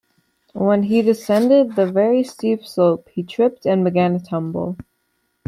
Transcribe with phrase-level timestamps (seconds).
[0.55, 4.77] When he descended the very steep slope, he tripped and began a tumble.